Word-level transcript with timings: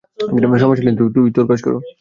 সমস্যা 0.55 0.83
নেই, 0.85 0.95
তুই 1.15 1.29
তোর 1.35 1.45
কাজ 1.49 1.59
কর। 1.65 1.73